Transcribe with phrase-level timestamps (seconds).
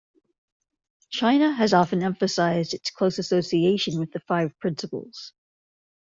[1.11, 5.33] China has often emphasized its close association with the Five Principles.